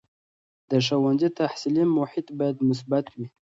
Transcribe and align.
د 0.69 0.71
ښوونځي 0.85 1.29
تحصیلي 1.39 1.83
محیط 1.97 2.27
باید 2.39 2.57
مثبت 2.69 3.05
وي. 3.15 3.27